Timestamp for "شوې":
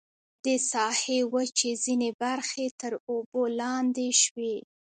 4.23-4.55